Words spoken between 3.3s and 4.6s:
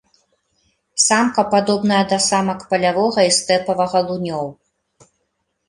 стэпавага лунёў.